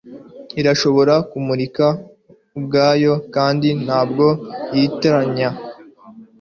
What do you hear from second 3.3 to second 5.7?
kandi ntabwo yitiranya